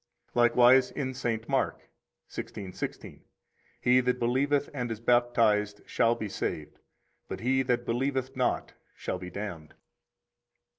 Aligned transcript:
Likewise 0.33 0.89
in 0.89 1.13
St. 1.13 1.47
Mark 1.47 1.87
16:16: 2.27 3.19
5 3.19 3.21
He 3.81 3.99
that 3.99 4.17
believeth 4.17 4.67
and 4.73 4.89
is 4.89 4.99
baptized 4.99 5.81
shall 5.85 6.15
be 6.15 6.27
saved; 6.27 6.79
but 7.27 7.41
he 7.41 7.61
that 7.61 7.85
believeth 7.85 8.35
not 8.35 8.73
shall 8.95 9.19
be 9.19 9.29
damned. 9.29 9.75